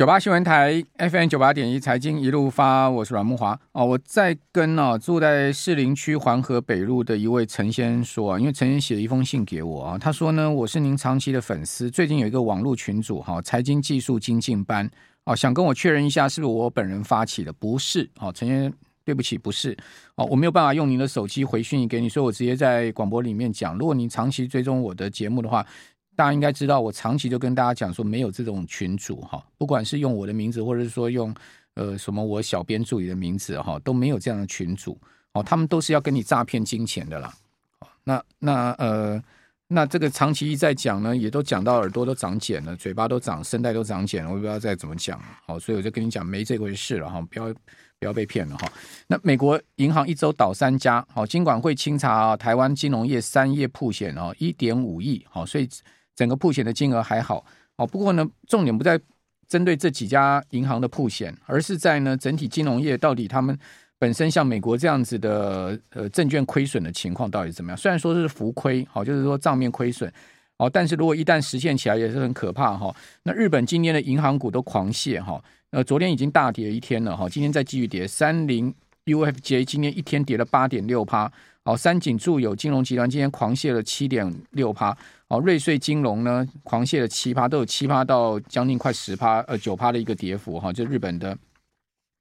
[0.00, 3.84] 九八新闻台 FM 九八点一财经一路发，我是阮慕华哦。
[3.84, 14.90] 我在跟啊住在士林区环河北路的一位陈先生说啊，因为陈先生写了一封信给我啊，他说呢，我是您长期的粉丝，最近有一个网络群组哈，财经技术精进班
[15.24, 17.52] 哦，想跟我确认一下是不是我本人发起的？
[17.52, 18.72] 不是哦，陈先生，
[19.04, 19.76] 对不起，不是
[20.14, 23.76] 哦，我没有办法用您的手机回讯给你，所以我直接在广播里面讲。
[23.76, 25.66] 如果您长期追踪我的节目的话。
[26.20, 31.34] 大家应该知道，我长期就跟大家讲说，没有这种群主哈，不管是用我的名字，或者是说用
[31.76, 35.00] 呃什么我小编助理的名字哈，都没有这样的群主
[35.32, 37.32] 哦，他们都是要跟你诈骗金钱的啦。
[38.04, 39.22] 那那呃，
[39.68, 47.46] 那这个长期一再讲呢，也都讲到耳朵都长茧了，嘴巴都长，声带都长茧了，我也不知道再怎么讲好，所以我就跟你讲，没这回事了哈，不要
[47.98, 48.70] 不要被骗了哈。
[49.06, 55.66] 那美国银行一周倒三家，好，金管会清查台湾金融业三业曝险哦，一点五亿，好，所以。
[56.20, 57.42] 整个曝险的金额还好
[57.76, 59.00] 哦，不过呢，重点不在
[59.48, 63.58] 针对这几家银行的曝险，而是在呢整体金融业到底他们
[63.98, 67.76] 本身像美国这样子的呃证券亏损的情况到底怎么样？
[67.78, 70.12] 虽然说是浮亏，好，就是说账面亏损，
[70.58, 72.94] 哦，但是如果一旦实现起来也是很可怕哈。
[73.22, 78.74] 那日本今天的银行股都狂泻哈，呃，昨天已经大跌一天了哈，今天再继续跌，三零
[79.06, 81.30] UFJ 今天一天跌了八点六趴。
[81.62, 84.96] 好，三井住友金融集团今天狂泻了七点六趴，
[85.28, 91.36] 哦，瑞穗金融呢狂泻了七趴，都有七趴到将近快十趴，呃九趴的一个跌幅哈，就日本的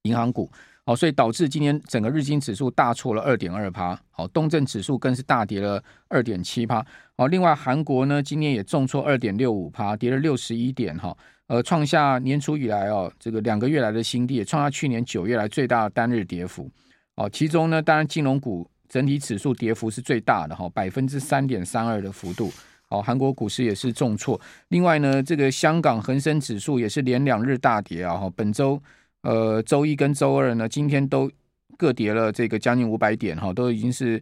[0.03, 0.51] 银行股，
[0.85, 6.85] 好，所以导致今天整个日经指数大挫了二点二趴，好，东证指数更是大跌了二点七趴，
[7.15, 11.15] 好，另外韩国呢今天也重挫二点六五趴，跌了六十一点哈，
[11.49, 16.71] 呃，创下年初以来哦这个两个月来的新低，也创下去年九月来最大的单日跌幅，
[17.15, 18.65] 哦，其中呢当然金融股。
[18.91, 22.51] 整体指数跌幅是最大的哈，百分之三点三二的幅度。
[22.87, 24.41] 哦，韩国股市也是重挫。
[24.69, 28.17] 另外呢，这个香港恒生指数也是连两日大跌啊。
[28.17, 28.81] 哈，本周
[29.21, 31.29] 呃周一跟周二呢，今天都
[31.77, 34.19] 各跌了这个将近五百点哈，都已经是。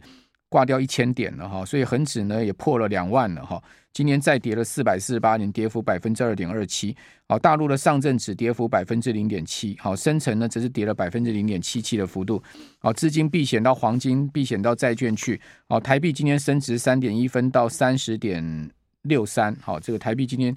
[0.48, 3.62] 挂掉一千点了哈，所以恒指呢也破了两万了哈。
[3.92, 6.96] 今年再跌了四百四十八点，跌幅百分之二点二七。
[7.26, 9.76] 好，大陆的上证指跌幅百分之零点七。
[9.80, 12.42] 好，深成呢则是跌了百分之零点七七的幅度。
[12.78, 15.40] 好，资金避险到黄金，避险到债券去。
[15.68, 18.70] 好，台币今天升值三点一分到三十点
[19.02, 19.56] 六三。
[19.60, 20.56] 好，这个台币今天。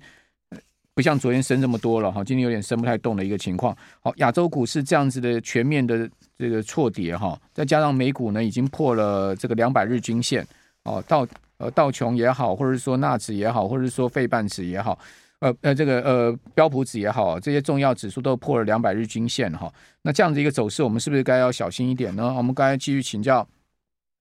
[0.94, 3.76] 不像昨天升这么多了哈，今天有点升不太动的一个情况。
[4.02, 10.46] 好，亚洲股市这样子的全面的这个错跌哈，再加上美股呢已经破了这个两百日均线
[10.84, 11.26] 哦，道
[11.58, 15.00] 呃道琼也好，或者是说纳指也好，或者是说费半指也好，
[15.40, 19.72] 呃呃这个呃标普指也好，这些重要指数都破了两百日均线哈。
[20.02, 22.34] 那这样子一个走势，我们是不是该要小心一点呢？
[22.36, 23.48] 我们刚才继续请教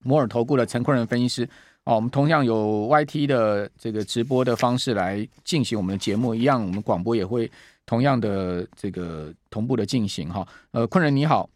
[0.05, 1.49] 摩尔投顾的陈坤仁分析师。
[1.91, 7.51] 哦，我们同样有 YT 的这个直播的方式来进行我们的节目，一样，我们广播也会
[7.85, 10.47] 同样的这个同步的进行哈。
[10.71, 11.51] 呃，坤仁你好，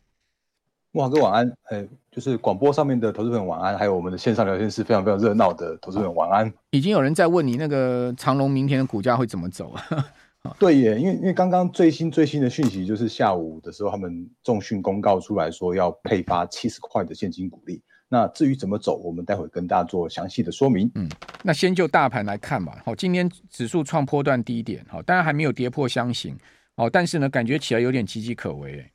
[0.91, 6.53] 木华哥晚安，哎，就是广播上面的投资朋友晚安，还有我们的线上聊天室非常非常热闹的投资朋友晚安。
[6.71, 10.05] 已经有人在问你那个长隆明天的股价会怎么走啊？
[10.59, 17.81] 对耶，因为因为刚刚最新最新的讯息就是下午的时候，他们重讯公告出来说要配发七十块的现金股利。
[18.15, 20.89] 那至于怎么走，我们待会跟大家做详细的说明。
[20.95, 21.09] 嗯，
[21.43, 22.81] 那先就大盘来看吧。
[22.85, 26.39] 好，今天指数创波段低点，好，当然还没有跌破箱型，
[26.77, 28.89] 好，但是呢，感觉起来有点岌岌可危。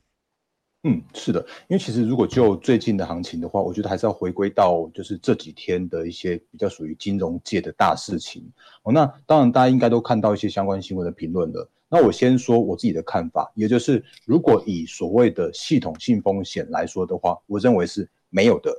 [0.84, 1.38] 嗯，是的，
[1.68, 8.42] 因为其实如果就最近的行情的话，我觉得还是要回归到就是这几天的一些比较属于金融界的大事情。
[8.84, 11.68] 哦，那当然大家应该都看到一些相关新闻的评论了。
[11.90, 18.72] 那我先说我自己的看法，也就是如果以所谓的系统性风险来说的话，我认为是没有的。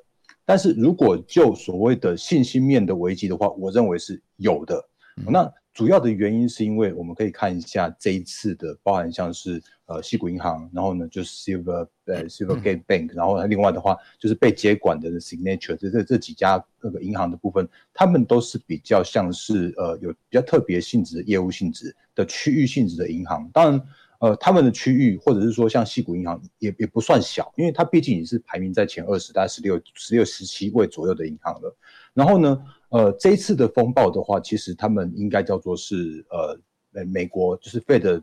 [0.46, 4.84] 但是如果就所谓的信心面的危机的话，我认为是有的。
[5.28, 23.82] 那主要的原因是因为我们可以看一下这一次的，包含像是呃西谷银行，然后呢就是 Silver 呃 Silvergate Bank，然后另外的话就是被接管的 Signature 这这这几家那个银行的部分，他们都是比较像是呃有比较特别性质的业务性质的区域性质的银行，当然。
[24.22, 31.76] 呃，他们的区域，或者是说像西谷银行也也不算小，因为它毕竟也是排名在前二十，大概十六、十六、十七位左右的银行了。
[32.14, 36.56] 然后呢，呃，这一次的风暴的话，其实他们应该叫做是呃，
[36.92, 38.22] 美美国就是 Fed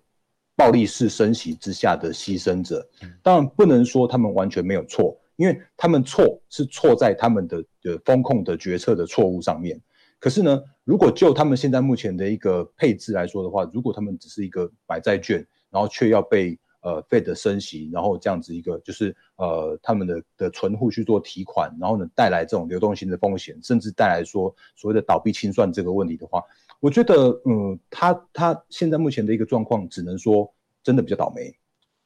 [0.55, 2.89] 暴力式升息之下的牺牲者。
[3.21, 9.81] 当然不能说他们完全没有错，因为他们错是错在他们的的风控的决策的错误上面。
[10.21, 15.45] 可是呢，如果就他们现在目前的一个配置来说的话，如果他们只是一个买债券。
[15.71, 26.43] 然后却要被呃 Fed 升息，然后这样子一个就是呃他们的的存户去做提款，然后呢带来这种流动性的风险，甚至带来说所谓的倒闭清算这个问题的话，
[26.81, 31.55] 我觉得嗯他他现在目前的一个状况只能说真的比较倒霉。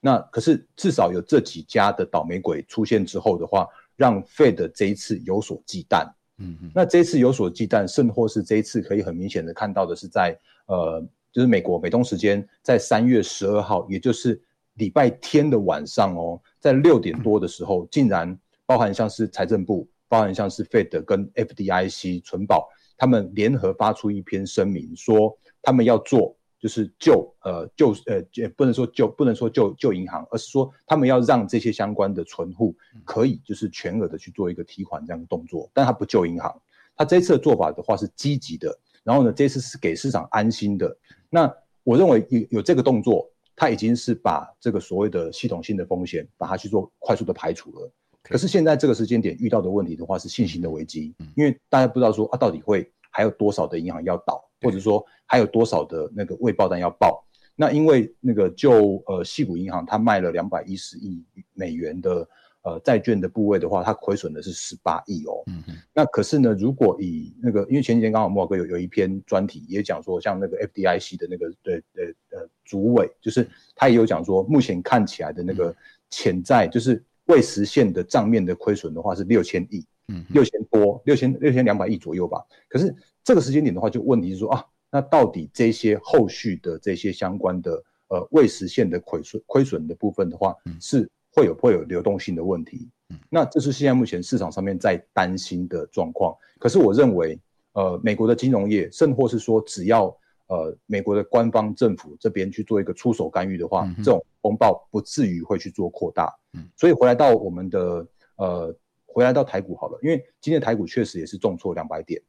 [0.05, 6.05] 那可是至少有这几家的倒霉鬼出现之后的话，让 Fed 这一次有所忌惮。
[6.39, 10.37] 嗯嗯，那这一次有所忌惮，甚或是这一次可以很明显的看到的是在
[10.67, 11.01] 呃，
[11.33, 14.41] 就是美国美东时间在三月十二号，也就是
[14.75, 26.37] 礼拜天的晚上哦，在六点多的时候，竟然包含像是财政部，包含像是 Fed 跟 FDIC 存保，他们联合发出一篇声明，说他们要做。
[26.63, 32.73] 就是救呃救呃也不能说救不能说救救银行，而是说他们要让这些相关的存户
[33.05, 36.63] 可以就是全额的去做一个提款这样的动作，但他不救银行，
[36.95, 40.97] 他这次的做法的话是积极的，然后呢这次是给市场安心的。
[41.35, 41.51] 那
[41.83, 43.27] 我认为有有这个动作，
[43.57, 47.91] 它已经是把这个所谓的系统性的风险把它去做快速的排除了。
[48.23, 54.45] 可是现在这个时间点遇到的问题的话是信心的危机，因为大家不知道说啊到底会还有多少的银行要倒。
[54.65, 57.27] 或者说还有多少的那个未爆单要爆？
[57.57, 61.21] 那因为那个就呃矽谷银行它卖了两百一十亿
[61.53, 62.25] 美元的
[62.63, 65.43] 呃债券的部位的话，它亏损的是十八亿哦。
[65.47, 65.77] 嗯嗯。
[65.95, 75.75] 那可是呢，如果以那个，因为前几天刚好慕驊哥有有一篇专题也讲说，像那个 FDIC 的那个对对呃主委，就是他也有讲说，目前看起来的那个
[76.11, 82.43] 潜在就是未实现的账面的亏损的话是六千亿，嗯，六千多，六千六千两百亿左右吧。
[82.69, 82.95] 可是。
[83.25, 92.89] 这个时间点的话，就问题是说啊，那到底这些后续的这些相关的呃未实现的亏损亏损的部分的话，是会有会有流动性的问题。
[93.29, 96.35] 那这是现在目前市场上面在担心的状况。
[96.59, 97.39] 可是我认为，
[97.73, 100.07] 呃，美国的金融业，甚或是说只要
[100.47, 106.35] 呃美国的官方政府这边去做一个出手干预的话，这种风暴不至于会去做扩大。
[106.77, 108.07] 所以回来到我们的
[108.37, 108.75] 呃
[109.05, 112.21] 回来到台股好了，因为今天台股确实也是重挫两百点。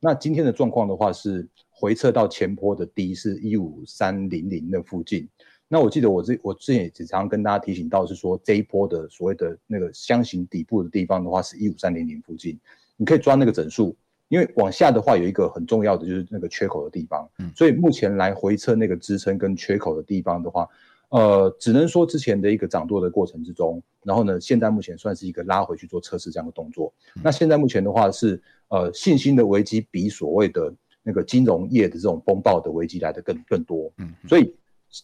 [0.00, 5.28] 那今天的状况的话是回撤到前波的低是一五三零零的附近。
[5.68, 12.58] 那我记得我之我之前也经常跟大家提醒到是说这一波的所谓的那个箱型底部的地方的话是一五三零零附近，
[12.96, 13.94] 你可以抓那个整数，
[14.28, 17.28] 因为往下的话有一个很重要的就是那个缺口的地方。
[17.38, 20.68] 嗯，所以目前来回测那个支撑跟缺口的地方的话。
[21.10, 26.92] 呃，只能说之前的一个涨多的过程之中，然后呢，现在目前算是一个拉回去做测试这样的动作。
[27.16, 28.38] 嗯、那现在目前的话是，
[28.68, 30.70] 呃，信心的危机比所谓的
[31.02, 33.90] 那个金融业的这种风暴的危机来的更更多。
[33.96, 34.54] 嗯，所以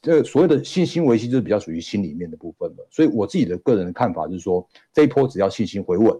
[0.00, 2.88] 这个所谓的信心维系就是比较属于心里面的部分了。
[2.90, 6.16] 所以我自己的个人的看法就是说，这一波只要信心回稳，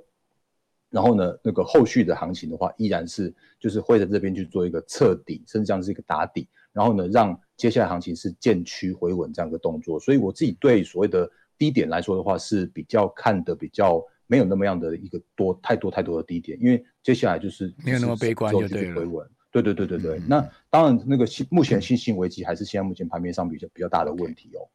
[0.90, 6.48] 然后呢，那个后续的行情的话，依然是就是会在这边去做一个彻底，甚至像是一个打底。
[6.72, 18.96] 然后呢，让接下来行情是渐趋回稳这样一个动作，所以我自己对所谓的低点来说的话，是比较看的比较没有那么样的一个多太多太多的低点，因为接下来就是没有那么悲观就对了。
[18.96, 19.30] 回稳，
[19.62, 20.18] 对对对对对。
[20.18, 24.66] 嗯、那当然，那个目前信心危机还是现在目前盘面上比较比较大的问题哦。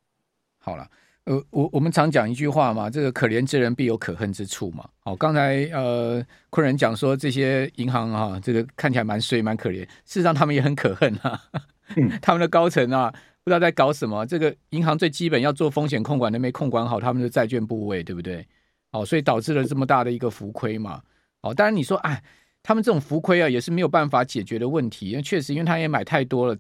[0.60, 0.90] 好了，
[1.26, 4.88] 呃，我我们常讲一句话嘛，这个可怜之人必有可恨之处嘛。
[5.00, 11.42] 好，刚才呃，昆人讲说这些银行啊，这个看起来蛮衰蛮可怜，事实上他们也很可恨啊。
[12.22, 13.12] 他们的高层啊，
[13.44, 14.26] 不知道在搞什么。
[14.26, 18.46] 这个银行最基本要做风险控管都没控管好，他们的债券部位，对不对？
[18.92, 21.02] 哦，所以导致了这么大的一个浮亏嘛。
[21.42, 22.22] 哦，当然你说，哎，
[22.62, 25.10] 他们这种浮亏啊，也是没有办法解决的问题。
[25.10, 26.56] 因为确实，因为他也买太多了，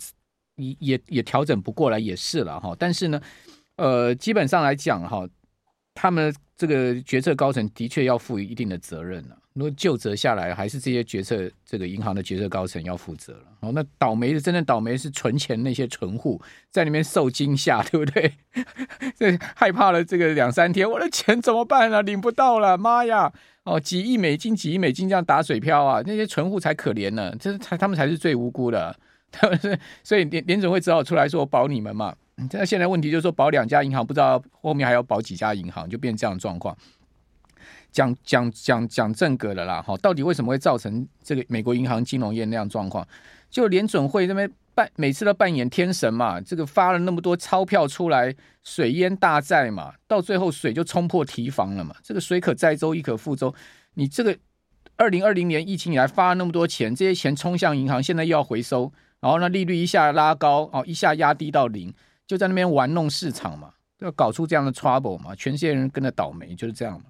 [0.56, 2.76] 也也也调整不过来，也是了哈。
[2.78, 3.22] 但是呢，
[3.76, 5.28] 呃，基本上来讲哈，
[5.94, 9.38] 他们这个决策高层的确要负一定的责任了。
[9.54, 13.44] 如果就责下来，还是这些决策，这个银行的决策高层要负责了。
[13.62, 18.32] 哦，那倒霉的，真正倒霉是存钱那些存户，在里面受惊吓，对不对？
[19.18, 22.02] 这害怕了这个两三天，我的钱怎么办啊？
[22.02, 23.34] 领不到了，妈呀！
[23.70, 26.02] 哦，几亿美金，几亿美金这样打水漂啊！
[26.04, 28.96] 那些存户才可怜呢，这才他们才是最无辜的。
[29.32, 32.16] 他们是，所以联联总会只好出来说：“我保你们嘛。”
[32.52, 36.76] 那现在问题就是说，保两家银行，不知道后面还要保几家银行，就变这样状况。
[37.92, 43.08] 讲讲讲讲正格的啦，哈，到底为什么会造成这个美国银行金融业那样状况？
[43.50, 53.54] 就联准会那边扮每次都扮演天神嘛，这个发了那么多钞票出来，水淹大寨嘛，到最后水就冲破堤防了嘛，这个水可载舟亦可覆舟。
[53.96, 54.38] 你这个
[54.96, 61.92] 二零二零年疫情以来发了那么多钱，这些钱冲向银行，现在又要回收，然后呢利率一下拉高，哦，一下压低到零，
[62.28, 67.06] 就在那边玩弄市场嘛，要搞出这样的 trouble 嘛，全世界人跟着倒霉，就是这样嘛。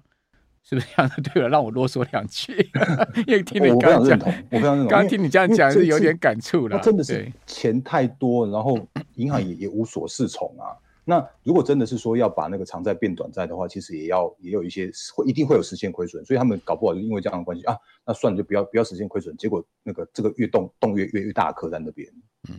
[0.70, 1.22] 是不是这样的？
[1.22, 2.54] 对了，让我啰嗦两句，
[3.26, 4.16] 因为听你刚刚讲，
[4.50, 4.86] 我非常认同。
[4.86, 6.78] 刚听你这样讲是有点感触了。
[6.78, 8.78] 真的是钱太多，然后
[9.16, 10.70] 银行也也无所适从啊。
[11.04, 22.08] 那如果真的是说要把那个长债变短债的话，其实也要也有一些会一定会有实现亏损，所以他们搞不好就因为这样的关系啊，那算了，就不要不要实现亏损，结果那个这个越动动越越越大，颗在那边。
[22.48, 22.54] 嗯。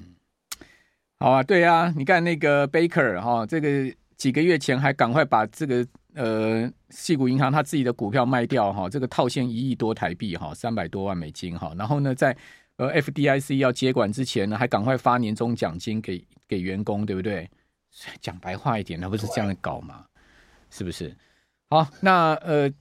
[1.17, 12.35] 好啊，对啊，你看那个 Baker 哈，这个几个月前还赶快把这个呃矽谷银行他自己的股票卖掉哈，这个套现一亿多台币哈，三百多万美金哈，然后呢，在
[12.77, 17.49] 呃 FDIC 要接管之前呢，还赶快发年终奖金给给员工，对不对？
[18.21, 20.05] 讲白话一点，那不是这样搞吗？
[20.69, 21.15] 是不是？
[21.69, 22.71] 好，那呃。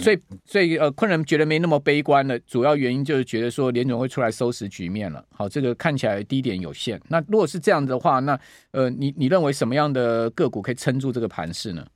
[0.00, 5.24] 最最，呃，困人觉得没那么悲观了，主要原因就是觉得说联总会出来收拾局面了。
[5.30, 7.00] 好，这个看起来低点有限。
[7.06, 8.36] 那如果是这样的话，那
[8.72, 11.86] 呃，你你认为什么样的个股可以撑住这个盘势呢？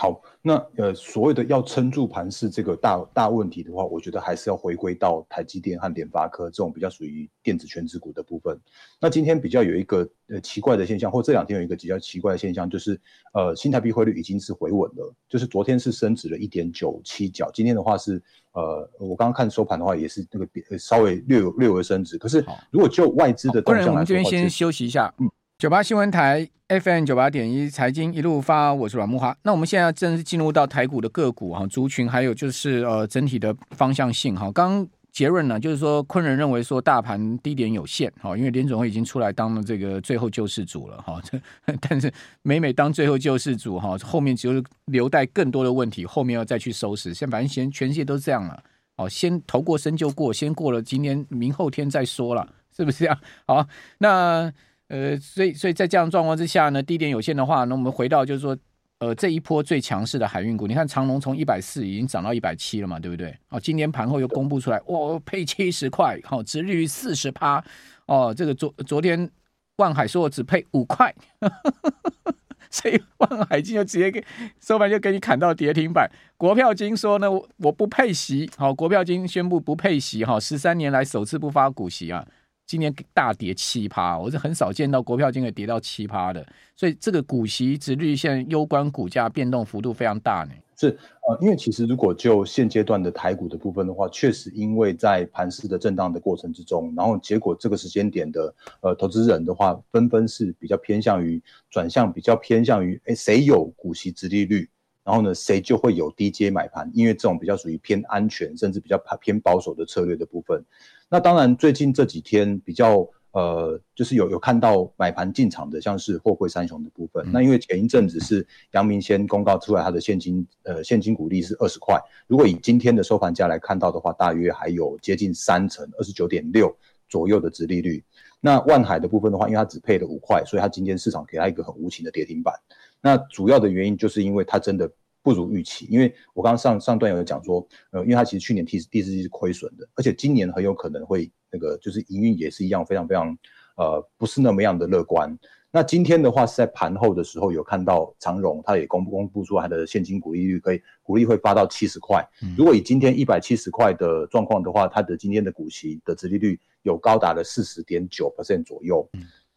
[0.00, 8.56] 好，那呃，所谓的要撑住盘势这个大大问题的话，我觉得还是要回归到台积电和联发科这种比较属于电子权值股的部分。
[9.00, 12.92] 那今天比较有一个呃奇怪的现象，或这两天有一个比较奇怪的现象，就是
[13.34, 22.16] 呃新台币汇率已经是回稳了，就是昨天是升值了一点九七角，今天的话是呃我刚刚看收盘的话也是那个稍微略有略有升值。
[22.16, 25.28] 可是如果就外资的动向来说，我们这边先休息一下，嗯。
[25.58, 29.34] 九八新闻台 FM 九八点一财经一路发，我是阮慕驊。
[29.42, 34.52] 那我们现在正式进入到台股的个股哈族群，还有就是呃整体的方向性哈。
[34.52, 41.20] 刚结论呢，就是说昆人认为说大盘低点有限哈，因为联总会已经出来当了这个最后救世主了哈。
[41.90, 42.08] 但是
[42.42, 47.12] 每每当最后救世主哈，后面就是留待更多的问题，后面要再去收拾。
[47.12, 48.62] 现反正全全世界都这样了，
[48.94, 53.18] 哦，先头过身就过，先过了今天明后天再说了，是不是这样？
[53.44, 53.66] 好，
[53.98, 54.52] 那。
[54.88, 58.56] 呃，所以所以在这样状况之下呢，低点有限的话，那我们回到就是说，
[59.00, 63.36] 呃，这一波最强势的海运股，你看长龙从一百四已经涨到一百七了嘛，对不对？
[63.50, 67.62] 哦，今天盘后又公布出来，哇，配七十块，好，殖率四十趴，
[68.06, 69.30] 哦，这个昨昨天
[69.76, 71.14] 万海说我只配五块，
[72.70, 74.24] 所以万海金就直接给
[74.58, 76.10] 收盘就给你砍到跌停板。
[76.38, 82.26] 国票金说呢，我不配息，好，国票金宣布不配息，哈，十三年来首次不发股息啊。
[82.68, 86.46] 今年大跌七趴，我是很少见到国票金额跌到七趴的，
[86.76, 90.52] 所以这个股息殖率现在攸关股价变动幅度非常大呢。
[90.76, 90.88] 是
[91.26, 104.68] 呃，因为其实如果就现阶段的台股的部分的话，确实因为在盘势的震荡的过程之中，然后结果这个时间点的呃投资人的话，纷纷是比较偏向于转向比较偏向于哎谁有股息殖利率，
[105.08, 110.62] 然后呢谁就会有低阶买盘，因为这种比较属于偏安全甚至比较偏保守的策略的部分。
[111.08, 117.24] 那当然，最近这几天比较呃，就是有有看到买盘进场的，像是货柜三雄的部分。
[117.26, 121.98] 嗯、那因为前一阵子是阳明先公告出来，它的现金呃现金股利是二十块。
[122.26, 126.76] 如果以今天的收盘价来看到的话，大约还有接近三成，二十九点六
[127.08, 128.04] 左右的殖利率。
[128.40, 132.54] 那万海的部分的话，因为它只配了五块，所以它今天市场给它一个很无情的跌停板。
[133.00, 134.90] 那主要的原因就是因为它真的。
[135.20, 143.36] 不如预期，因为我刚刚上上段有讲说，呃，因为它其实去年第第四季是亏损的，而且今年很有可能会那个就是营运也是一样非常非常
[143.76, 145.36] 呃不是那么样的乐观。
[145.70, 152.26] 那今天的话是在盘后的时候有看到长荣，它也公布公布出它的现金股利率可以股利会发到七十块。
[152.56, 159.06] 如果以今天一百七十块的状况的话，它的今天的股息的殖利率有高达了四十点九 percent 左右。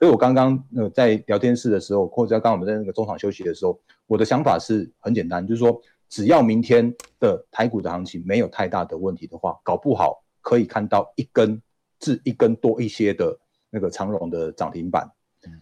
[0.02, 5.80] 所以我刚刚呃在聊天室的时候，或者刚刚我们在那个中场休息的时候，我的想法是很简单，就是说
[6.10, 11.62] 只要明天的台股的行情没有太大的问题的话，搞不好可以看到一根
[12.00, 13.38] 至一根多一些的
[13.70, 15.08] 那个长荣的涨停板。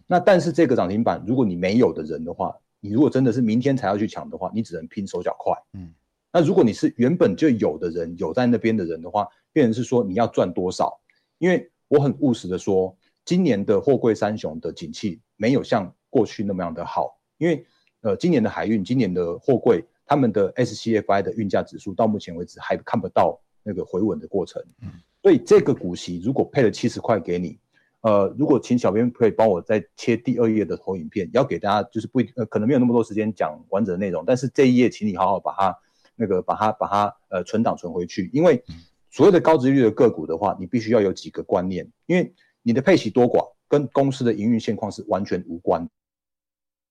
[0.06, 5.54] 那但是这个涨停板，如果你没有的人的话，你如果真的是明天才要去抢的话，你只能拼手脚快。
[5.74, 5.92] 嗯，
[6.32, 10.98] 那如果你是原本就有的人，有在那边的人的话，变成是说你要赚多少？
[11.36, 12.96] 因为我很务实的说。
[13.30, 17.64] 今年的货柜三雄的景气没有像过去那么样的好，因为
[18.00, 24.60] 呃，今年的海运、今年的货柜，他们的 SCFI 的运价指数到目前为止还看不到那个回稳的过程。
[24.82, 24.88] 嗯，
[25.22, 27.56] 所以这个股息如果配了七十块给你，
[28.00, 35.78] 呃，如果请小编可以帮我再切第二页的投影片，要给大家就是不呃可能没有那么多时间讲完整的内容，但是这一页请你好好把它
[36.16, 38.60] 那个把它把它呃存档存回去，因为
[39.08, 42.34] 所谓的高殖率的个股的话，你必须要有几个观念，因为。
[42.62, 45.88] 你的配息多寡跟公司的营运现况是完全无关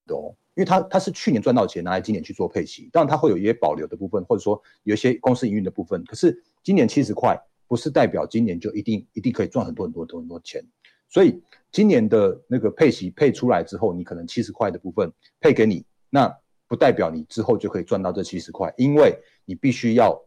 [0.05, 6.03] 的哦，因为它它是去年赚到钱拿来今年去做配息，当然它会有一些保留的部分，或者说有一些公司营运的部分。
[6.05, 10.65] 可是今年七十块不是代表今年就一定一定可以赚很多很多很多很多钱，
[11.07, 11.39] 所以
[11.71, 16.35] 今年的那个配息配出来之后，你可能七十块的部分配给你，那
[16.67, 20.19] 不代表你之后就可以赚到这七十块，因为你必须要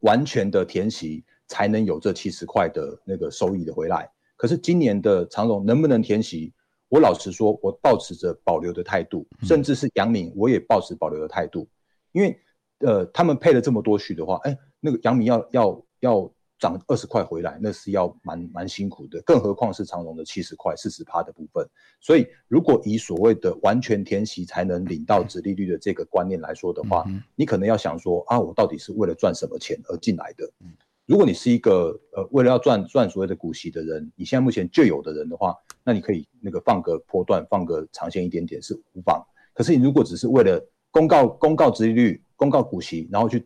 [0.00, 4.08] 完全的填息才能有这七十块的那个收益的回来。
[4.40, 6.50] 可是今年的长荣能不能填息？
[6.88, 11.68] 我老实说，我保持着保留的态度，甚至是杨明，我也保持保留的态度。
[12.12, 12.40] 因为，
[12.78, 21.68] 呃，他们配了这么多息的话，哎，那个杨明要要要涨二十块回来，那是要蛮蛮辛苦的，更何况是长荣的七十块四十趴的部分。
[22.00, 30.50] 所以，如果以所谓的完全填息才能领到直利率的这个观念来说的话，嗯、你可能要想说啊，我到底是为了赚什么钱而进来的？
[31.06, 39.24] 如果你是一个呃为了要赚赚所谓的股息的人，你现在目前就有的人的话，那你可以那个放个波段，放个长线一点点是无妨。
[39.52, 43.44] 可是你如果只是为了公告公告殖利率、公告股息，然后去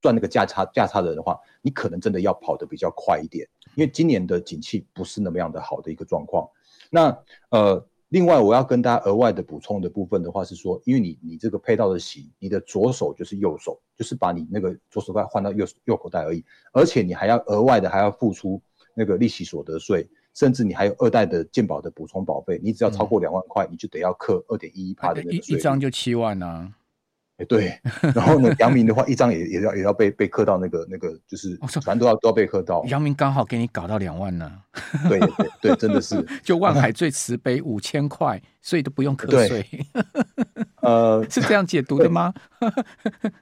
[0.00, 6.48] 赚那个价差价差的人的话，你可能真的要跑得比较快一点，因为今年的景气不是那么样的好的一个状况。
[6.90, 7.16] 那
[7.50, 18.60] 呃，另外我要跟大家额外的补充的部分的话是说，因为你你这个配套的洗，你的左手就是右手，就是把你那个左手袋换到右右口袋而已，而且你还要额外的还要付出
[18.94, 26.70] 那个利息所得税，甚至你还有二代的健保的补充保费，你只要超过两万块，你就得要克二点一一趴的那个税，一张就七万呢、
[27.38, 27.44] 啊。
[27.48, 27.78] 对，
[28.14, 32.84] 然后呢，阳明的话，一张也也要也要被被刻到那个那个，就是反正都要都要被刻到。
[32.84, 34.50] 阳明刚好给你搞到两万呢。
[35.08, 36.24] 对对对，真的是。
[36.42, 39.66] 就万海 最慈悲五千块，所以都不用课税。
[40.82, 42.32] 呃， 是这样解读的吗？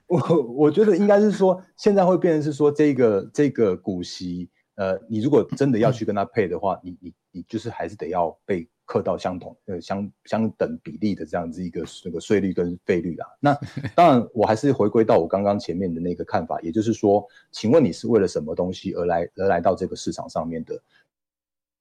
[0.06, 8.68] 我我觉得应该是说，现在会变成是说，这个这个股息，呃，你如果真的要去跟他配的话，你你你就是还是得要被。
[8.90, 13.26] 课到相同呃相相等比例的这样子一个那个税率跟费率啦。
[13.38, 13.56] 那
[13.94, 20.82] 当然，我还是回归到我刚刚前面的那个看法，也就是说，请问你是为了什么东西而来而来到这个市场上面的？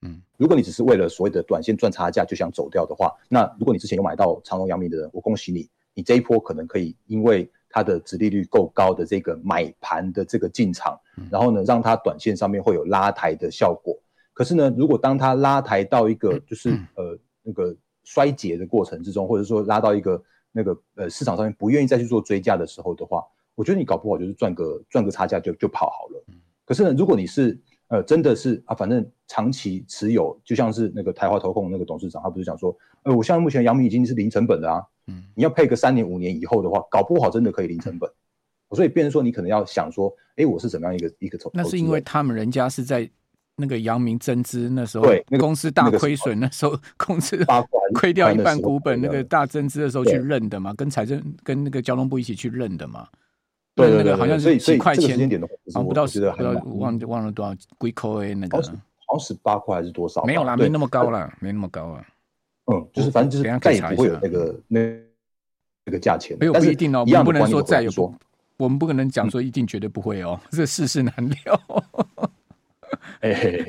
[0.03, 10.95] 嗯，如果你只是为了所谓的短线赚差价就想走掉的话，那如果你之前有买到长隆、阳明的人，我恭喜你，你这一波可能可以因为它的殖利率够高的这个买盘的这个进场，
[11.31, 13.99] 然后呢，让它短线上面会有拉抬的效果。
[14.39, 23.21] 可是呢，如果当它拉抬到一个就是呃那个衰竭的过程之中，或者说拉到一个那个呃市场上面不愿意再去做追加的时候的话，
[23.53, 26.23] 我觉得你搞不好就是赚个赚个差价就就跑好了。
[26.63, 38.09] 可是呢，如果你是呃真的是啊，反正长期持有，就像是那个台华投控那个董事长，他不是讲说，呃，我现在目前阳明已经是零成本了啊，嗯，你要配个三年五年以后的话，搞不好真的可以零成本。
[38.71, 41.51] 所以变成说你可能要想说，哎，我是怎么样一个一个投？
[41.53, 43.11] 那是因为他们人家是在。
[43.59, 47.37] 那个阳明增资那时候，对，那个公司大亏损，那时候 公司
[47.93, 53.07] 亏掉一半股本，那个大增资的时候去认的嘛，跟财政跟那个交通部一起去认的嘛。
[53.75, 55.17] 对，那个好像是几块钱，
[55.73, 60.23] 啊，不到十，不到忘忘了多少，几块那个，好像十八块还是多少？
[60.25, 62.05] 没有啦，没那么高啦，没那么高啊。
[62.71, 64.79] 嗯，就是反正就是再也不会有那个那
[65.85, 66.37] 那个价钱。
[66.39, 67.91] 没有不一定哦，我们不能说再有，
[68.57, 71.13] 我们不可能讲说一定绝对不会哦， 这世事难
[71.45, 71.61] 料。
[73.19, 73.65] 哎、欸，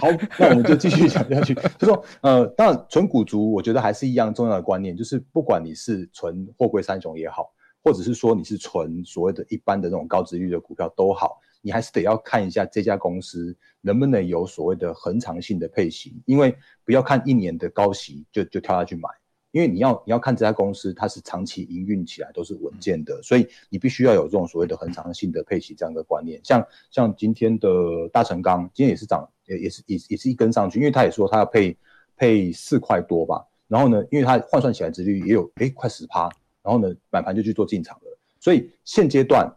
[0.00, 1.54] 好，那我们就继续讲下去。
[1.78, 19.08] 就说，呃，当然，存股族，我觉得还是一样重要的观念，就是不管你是存货柜三雄也好，或者是说你是存所谓的一般的那种高值率的股票都好，你还是得要看一下这家公司能不能有所谓的恒长性的配息，因为不要看一年的高息就就跳下去买。
[19.52, 26.40] 因为你要你要看这家公司，它是长期营运起来都是稳健的，所以你必须要有这种所谓的恒长性的配息这样的观念。
[26.42, 27.68] 像像今天的
[28.10, 31.76] 大成钢，今天也是涨，也也是也也是一根上去，因为他也说他要配
[32.16, 33.46] 配四块多吧。
[33.68, 36.28] 然后呢，因为它换算起来殖利率也有诶快十趴，
[36.62, 38.18] 然后呢买盘就去做进场了。
[38.40, 39.50] 所以现阶段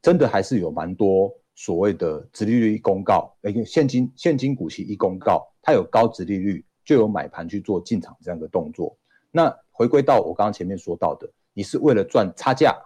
[0.00, 8.96] 真的还是有蛮多所谓的殖利率一公告，诶现金现金股息一公告，它有高殖利率就有买盘去做进场这样的动作。
[9.38, 12.76] 那回归到我刚刚前面说到的，你是为了赚差价，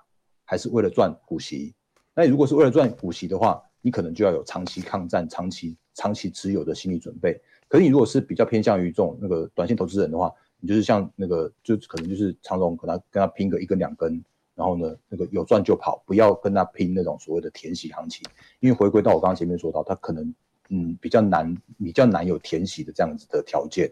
[0.45, 1.75] 还是为了赚股息？
[2.15, 7.41] 那如果是为了赚股息的话，你可能就要有长期抗战、长期长期持有的心理准备。
[7.69, 14.23] 可是你如果是比较偏向于这种那个短线投资人的话，你就是像那个，就可能就是长龙，跟他跟他拼个一根两根，
[14.55, 18.23] 然后呢，那个有赚就跑，不要跟他拼那种所谓的填息行情。
[18.61, 20.35] 因为回归到我刚刚前面说到，他可能
[20.69, 23.91] 嗯比较难，比较难有填息的这样子的条件。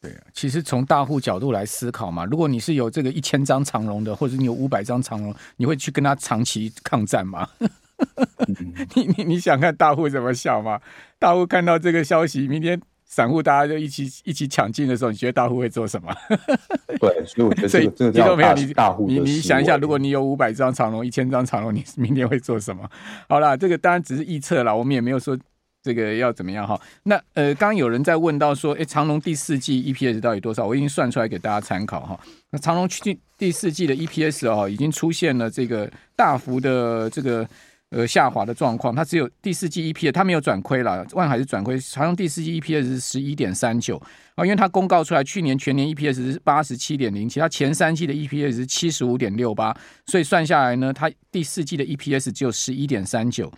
[0.00, 7.46] 对啊，其实从大户角度来思考嘛，如果你是有这个一千张长荣的，或者你有五百张长荣，你会去跟他长期抗战吗？
[8.94, 10.80] 你你你想看大户怎么想吗？
[11.18, 16.10] 大户看到这个消息，明天散户大家就一起一起抢进的时候，你觉得大户会做什么？
[16.98, 19.06] 对，所以我觉得这个这个叫大大户。
[19.06, 22.88] 你你想一下，如果你有五百张长荣，一千张长荣，你明天会做什么？
[23.28, 25.38] 好啦，这个当然只是预测啦，我们也没有说。
[25.82, 26.78] 这个要怎么样哈？
[27.04, 30.66] 那呃，刚刚有人在问到说，诶，长隆第四季 EPS 到底多少？
[30.66, 32.20] 我已经算出来给大家参考哈。
[32.50, 37.48] 那长隆去第四季的 EPS 哦，已经出现了这个大幅的这个
[37.90, 38.94] 呃下滑的状况。
[38.94, 41.06] 它只有第四季 EPS，它没有转亏了。
[41.12, 43.96] 万海是转亏，长隆第四季 EPS 是十一点三九
[44.34, 53.50] 啊，因为它公告出来去年全年 EPS 是八十七点零七，它前三季的 EPS 是七十五点六八，所以算下来呢，它第四季的 EPS 只有十一点三九。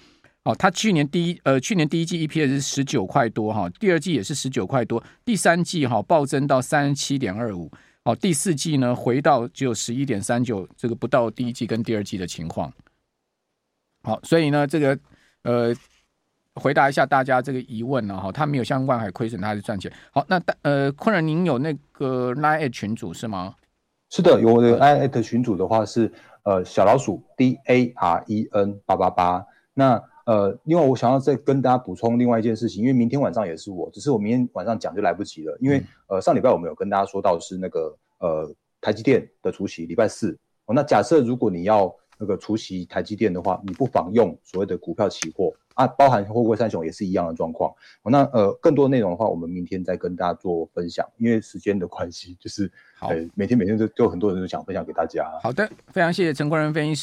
[0.44, 7.70] 哦，它去年第一呃去年第一季 EPS 是十九块多哈，第二季也是十九块多，第三季哈暴增到三十七点二五，
[8.02, 12.72] 哦，第四季呢回到只有十一点三九，这个不到第一季跟第二季的情况。
[14.02, 14.98] 好，所以呢，这个
[15.44, 15.72] 呃
[16.56, 19.92] 回答一下大家这个疑问呢哈，它没有像万海亏损，它还是赚钱。
[20.10, 23.54] 好，那呃昆仁您有那个 Line 群组是吗？
[24.10, 30.02] 是的，有我的 Line 群组的话是呃小老鼠 D A R E N 八八八，那。
[30.24, 47.68] 呃，另外我想要再跟大家补充另外一件事情，因为明天晚上也是我，只是我明天晚上讲就来不及了，因为、嗯、呃上礼拜我们有跟大家说到是那个呃台积电的除息，礼拜四哦，那假设如果你要那个除息台积电的话，你不妨用所谓的股票期货啊，包含货柜三雄也是一样的状况。
[48.02, 55.28] 哦，那呃更多内容的话，我们明天再跟大家做分享，因为时间的关系，就是好、呃，每天每天都就很多人都想分享给大家。
[55.42, 57.00] 好的，非常谢谢陈昆仁分析师。